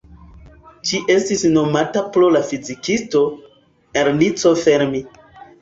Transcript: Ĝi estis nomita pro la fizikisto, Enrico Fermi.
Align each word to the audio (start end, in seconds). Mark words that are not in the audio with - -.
Ĝi 0.91 1.01
estis 1.15 1.43
nomita 1.57 2.03
pro 2.15 2.29
la 2.37 2.43
fizikisto, 2.53 3.21
Enrico 4.03 4.57
Fermi. 4.65 5.05